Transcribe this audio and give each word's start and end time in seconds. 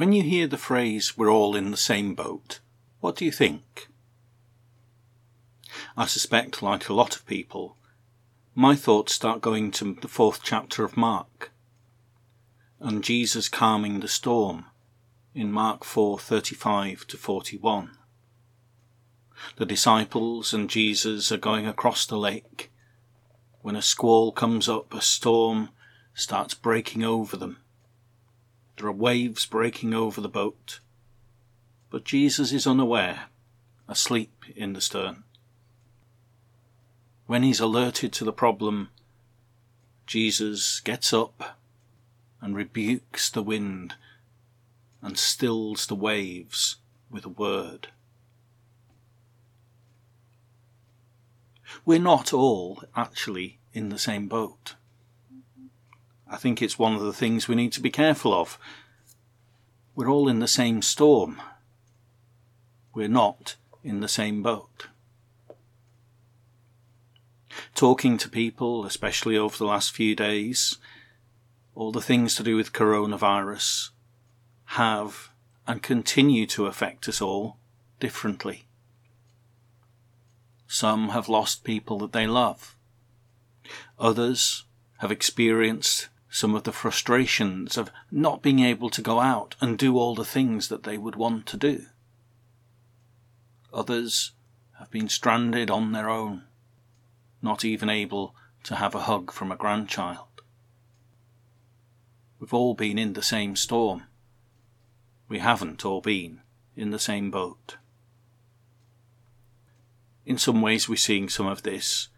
When 0.00 0.14
you 0.14 0.22
hear 0.22 0.46
the 0.46 0.56
phrase, 0.56 1.18
we're 1.18 1.30
all 1.30 1.54
in 1.54 1.70
the 1.70 1.76
same 1.76 2.14
boat, 2.14 2.60
what 3.00 3.16
do 3.16 3.26
you 3.26 3.30
think? 3.30 3.88
I 5.94 6.06
suspect, 6.06 6.62
like 6.62 6.88
a 6.88 6.94
lot 6.94 7.14
of 7.16 7.26
people, 7.26 7.76
my 8.54 8.76
thoughts 8.76 9.12
start 9.14 9.42
going 9.42 9.70
to 9.72 9.98
the 10.00 10.08
fourth 10.08 10.40
chapter 10.42 10.84
of 10.84 10.96
Mark 10.96 11.52
and 12.78 13.04
Jesus 13.04 13.50
calming 13.50 14.00
the 14.00 14.08
storm 14.08 14.64
in 15.34 15.52
Mark 15.52 15.84
4:35 15.84 17.06
to 17.08 17.18
41. 17.18 17.98
The 19.56 19.66
disciples 19.66 20.54
and 20.54 20.70
Jesus 20.70 21.30
are 21.30 21.36
going 21.36 21.66
across 21.66 22.06
the 22.06 22.16
lake 22.16 22.72
when 23.60 23.76
a 23.76 23.82
squall 23.82 24.32
comes 24.32 24.66
up, 24.66 24.94
a 24.94 25.02
storm 25.02 25.68
starts 26.14 26.54
breaking 26.54 27.04
over 27.04 27.36
them. 27.36 27.58
There 28.80 28.88
are 28.88 28.92
waves 28.92 29.44
breaking 29.44 29.92
over 29.92 30.22
the 30.22 30.28
boat, 30.30 30.80
but 31.90 32.02
Jesus 32.02 32.50
is 32.50 32.66
unaware, 32.66 33.26
asleep 33.86 34.42
in 34.56 34.72
the 34.72 34.80
stern. 34.80 35.24
When 37.26 37.42
he's 37.42 37.60
alerted 37.60 38.10
to 38.14 38.24
the 38.24 38.32
problem, 38.32 38.88
Jesus 40.06 40.80
gets 40.80 41.12
up 41.12 41.58
and 42.40 42.56
rebukes 42.56 43.28
the 43.28 43.42
wind 43.42 43.96
and 45.02 45.18
stills 45.18 45.86
the 45.86 45.94
waves 45.94 46.76
with 47.10 47.26
a 47.26 47.28
word. 47.28 47.88
We're 51.84 51.98
not 51.98 52.32
all 52.32 52.82
actually 52.96 53.58
in 53.74 53.90
the 53.90 53.98
same 53.98 54.26
boat. 54.26 54.76
I 56.30 56.36
think 56.36 56.62
it's 56.62 56.78
one 56.78 56.94
of 56.94 57.02
the 57.02 57.12
things 57.12 57.48
we 57.48 57.56
need 57.56 57.72
to 57.72 57.80
be 57.80 57.90
careful 57.90 58.32
of. 58.32 58.56
We're 59.96 60.08
all 60.08 60.28
in 60.28 60.38
the 60.38 60.46
same 60.46 60.80
storm. 60.80 61.42
We're 62.94 63.08
not 63.08 63.56
in 63.82 64.00
the 64.00 64.08
same 64.08 64.40
boat. 64.40 64.86
Talking 67.74 68.16
to 68.18 68.28
people, 68.28 68.84
especially 68.84 69.36
over 69.36 69.56
the 69.58 69.64
last 69.64 69.92
few 69.92 70.14
days, 70.14 70.78
all 71.74 71.90
the 71.90 72.00
things 72.00 72.36
to 72.36 72.44
do 72.44 72.56
with 72.56 72.72
coronavirus 72.72 73.90
have 74.66 75.30
and 75.66 75.82
continue 75.82 76.46
to 76.46 76.66
affect 76.66 77.08
us 77.08 77.20
all 77.20 77.56
differently. 77.98 78.66
Some 80.68 81.08
have 81.08 81.28
lost 81.28 81.64
people 81.64 81.98
that 81.98 82.12
they 82.12 82.28
love. 82.28 82.76
Others 83.98 84.64
have 84.98 85.10
experienced 85.10 86.08
some 86.30 86.54
of 86.54 86.62
the 86.62 86.72
frustrations 86.72 87.76
of 87.76 87.90
not 88.10 88.40
being 88.40 88.60
able 88.60 88.88
to 88.88 89.02
go 89.02 89.18
out 89.18 89.56
and 89.60 89.76
do 89.76 89.98
all 89.98 90.14
the 90.14 90.24
things 90.24 90.68
that 90.68 90.84
they 90.84 90.96
would 90.96 91.16
want 91.16 91.44
to 91.44 91.56
do. 91.56 91.86
Others 93.74 94.30
have 94.78 94.90
been 94.92 95.08
stranded 95.08 95.70
on 95.70 95.90
their 95.90 96.08
own, 96.08 96.44
not 97.42 97.64
even 97.64 97.90
able 97.90 98.34
to 98.62 98.76
have 98.76 98.94
a 98.94 99.00
hug 99.00 99.32
from 99.32 99.50
a 99.50 99.56
grandchild. 99.56 100.26
We've 102.38 102.54
all 102.54 102.74
been 102.74 102.96
in 102.96 103.14
the 103.14 103.22
same 103.22 103.56
storm. 103.56 104.04
We 105.28 105.40
haven't 105.40 105.84
all 105.84 106.00
been 106.00 106.42
in 106.76 106.90
the 106.90 106.98
same 107.00 107.32
boat. 107.32 107.76
In 110.24 110.38
some 110.38 110.62
ways, 110.62 110.88
we're 110.88 110.96
seeing 110.96 111.28
some 111.28 111.46
of 111.46 111.64
this 111.64 112.08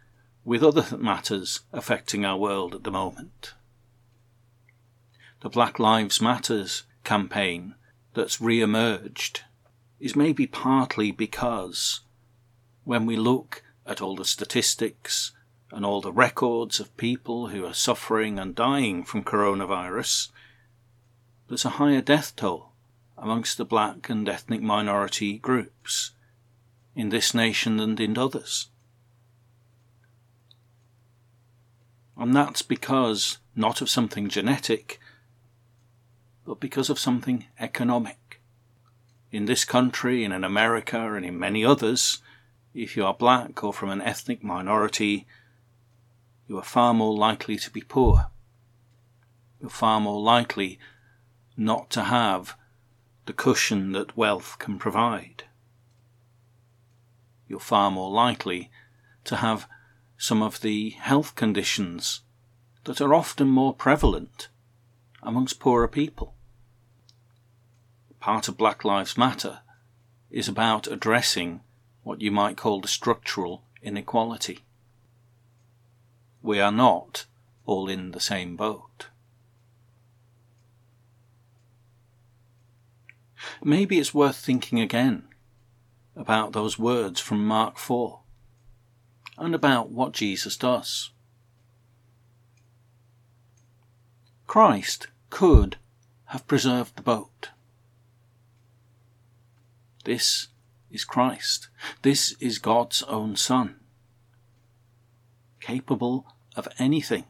with 0.45 0.63
other 0.63 0.95
matters 0.97 1.61
affecting 1.71 2.23
our 2.25 2.37
world 2.37 2.75
at 2.75 2.83
the 2.83 2.91
moment 2.91 3.53
the 5.43 5.49
Black 5.49 5.77
Lives 5.77 6.21
Matters 6.21 6.83
campaign 7.03 7.75
that's 8.13 8.39
re-emerged 8.39 9.41
is 9.99 10.15
maybe 10.15 10.47
partly 10.47 11.11
because 11.11 11.99
when 12.85 13.05
we 13.05 13.17
look 13.17 13.61
at 13.85 14.01
all 14.01 14.15
the 14.15 14.23
statistics 14.23 15.33
and 15.69 15.85
all 15.85 15.99
the 15.99 16.13
records 16.13 16.79
of 16.79 16.95
people 16.95 17.47
who 17.47 17.65
are 17.65 17.73
suffering 17.73 18.39
and 18.39 18.55
dying 18.55 19.03
from 19.03 19.21
coronavirus, 19.21 20.29
there's 21.49 21.65
a 21.65 21.71
higher 21.71 21.99
death 21.99 22.33
toll 22.37 22.69
amongst 23.17 23.57
the 23.57 23.65
black 23.65 24.09
and 24.09 24.29
ethnic 24.29 24.61
minority 24.61 25.39
groups 25.39 26.11
in 26.95 27.09
this 27.09 27.33
nation 27.33 27.75
than 27.75 28.01
in 28.01 28.17
others. 28.17 28.69
And 32.15 32.33
that's 32.33 32.61
because 32.61 33.39
not 33.57 33.81
of 33.81 33.89
something 33.89 34.29
genetic, 34.29 35.01
but 36.45 36.59
because 36.59 36.89
of 36.89 36.99
something 36.99 37.45
economic. 37.59 38.41
In 39.31 39.45
this 39.45 39.65
country 39.65 40.23
and 40.23 40.33
in 40.33 40.43
America 40.43 41.13
and 41.15 41.25
in 41.25 41.39
many 41.39 41.65
others, 41.65 42.19
if 42.73 42.95
you 42.97 43.05
are 43.05 43.13
black 43.13 43.63
or 43.63 43.73
from 43.73 43.89
an 43.89 44.01
ethnic 44.01 44.43
minority, 44.43 45.25
you 46.47 46.57
are 46.57 46.63
far 46.63 46.93
more 46.93 47.15
likely 47.15 47.55
to 47.57 47.71
be 47.71 47.81
poor. 47.81 48.27
You're 49.61 49.69
far 49.69 49.99
more 49.99 50.21
likely 50.21 50.79
not 51.55 51.89
to 51.91 52.03
have 52.03 52.57
the 53.25 53.33
cushion 53.33 53.93
that 53.93 54.17
wealth 54.17 54.57
can 54.59 54.77
provide. 54.77 55.45
You're 57.47 57.59
far 57.59 57.89
more 57.89 58.11
likely 58.11 58.69
to 59.25 59.37
have 59.37 59.67
some 60.17 60.41
of 60.41 60.61
the 60.61 60.91
health 60.91 61.35
conditions 61.35 62.21
that 62.83 62.99
are 62.99 63.13
often 63.13 63.47
more 63.47 63.73
prevalent 63.73 64.49
amongst 65.25 65.59
poorer 65.59 65.87
people. 65.87 66.33
Part 68.19 68.47
of 68.47 68.57
Black 68.57 68.85
Lives 68.85 69.17
Matter 69.17 69.59
is 70.29 70.47
about 70.47 70.87
addressing 70.87 71.61
what 72.03 72.21
you 72.21 72.31
might 72.31 72.57
call 72.57 72.81
the 72.81 72.87
structural 72.87 73.63
inequality. 73.81 74.59
We 76.41 76.59
are 76.59 76.71
not 76.71 77.25
all 77.65 77.87
in 77.87 78.11
the 78.11 78.19
same 78.19 78.55
boat. 78.55 79.07
Maybe 83.63 83.99
it's 83.99 84.13
worth 84.13 84.37
thinking 84.37 84.79
again 84.79 85.23
about 86.15 86.53
those 86.53 86.77
words 86.77 87.19
from 87.19 87.45
Mark 87.45 87.77
4 87.77 88.19
and 89.37 89.55
about 89.55 89.89
what 89.89 90.11
Jesus 90.13 90.57
does. 90.57 91.11
Christ 94.47 95.07
could 95.33 95.77
have 96.25 96.45
preserved 96.45 96.95
the 96.95 97.01
boat. 97.01 97.49
This 100.05 100.49
is 100.91 101.03
Christ. 101.03 101.69
This 102.03 102.35
is 102.39 102.59
God's 102.59 103.01
own 103.01 103.35
Son. 103.35 103.77
Capable 105.59 106.27
of 106.55 106.67
anything. 106.77 107.23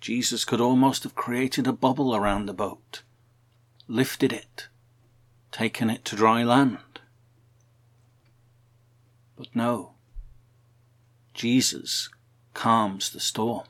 Jesus 0.00 0.44
could 0.44 0.60
almost 0.60 1.02
have 1.02 1.16
created 1.16 1.66
a 1.66 1.72
bubble 1.72 2.14
around 2.14 2.46
the 2.46 2.52
boat, 2.52 3.02
lifted 3.88 4.32
it, 4.32 4.68
taken 5.50 5.90
it 5.90 6.04
to 6.04 6.14
dry 6.14 6.44
land. 6.44 7.00
But 9.36 9.48
no, 9.56 9.94
Jesus 11.34 12.08
calms 12.54 13.10
the 13.10 13.18
storm. 13.18 13.66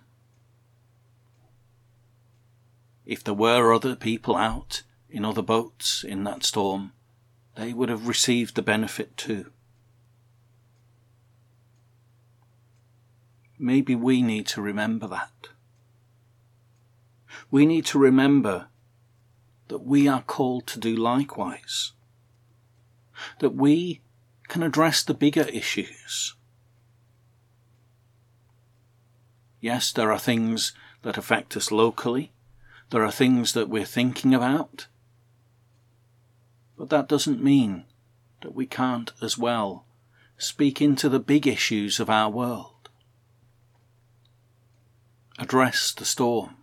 If 3.10 3.24
there 3.24 3.34
were 3.34 3.72
other 3.72 3.96
people 3.96 4.36
out 4.36 4.84
in 5.10 5.24
other 5.24 5.42
boats 5.42 6.04
in 6.04 6.22
that 6.22 6.44
storm, 6.44 6.92
they 7.56 7.72
would 7.72 7.88
have 7.88 8.06
received 8.06 8.54
the 8.54 8.62
benefit 8.62 9.16
too. 9.16 9.50
Maybe 13.58 13.96
we 13.96 14.22
need 14.22 14.46
to 14.46 14.62
remember 14.62 15.08
that. 15.08 15.48
We 17.50 17.66
need 17.66 17.84
to 17.86 17.98
remember 17.98 18.68
that 19.66 19.82
we 19.82 20.06
are 20.06 20.22
called 20.22 20.68
to 20.68 20.78
do 20.78 20.94
likewise. 20.94 21.90
That 23.40 23.56
we 23.56 24.02
can 24.46 24.62
address 24.62 25.02
the 25.02 25.14
bigger 25.14 25.48
issues. 25.48 26.36
Yes, 29.60 29.90
there 29.90 30.12
are 30.12 30.18
things 30.20 30.70
that 31.02 31.18
affect 31.18 31.56
us 31.56 31.72
locally. 31.72 32.30
There 32.90 33.04
are 33.04 33.12
things 33.12 33.52
that 33.52 33.68
we're 33.68 33.84
thinking 33.84 34.34
about. 34.34 34.88
But 36.76 36.90
that 36.90 37.08
doesn't 37.08 37.42
mean 37.42 37.84
that 38.42 38.54
we 38.54 38.66
can't 38.66 39.12
as 39.22 39.38
well 39.38 39.84
speak 40.38 40.80
into 40.80 41.08
the 41.08 41.20
big 41.20 41.46
issues 41.46 42.00
of 42.00 42.10
our 42.10 42.30
world. 42.30 42.88
Address 45.38 45.92
the 45.92 46.04
storm. 46.04 46.56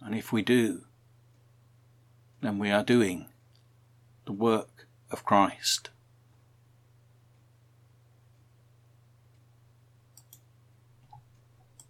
And 0.00 0.14
if 0.14 0.32
we 0.32 0.42
do, 0.42 0.82
then 2.40 2.58
we 2.58 2.70
are 2.70 2.84
doing 2.84 3.26
the 4.26 4.32
work 4.32 4.86
of 5.10 5.24
Christ. 5.24 5.90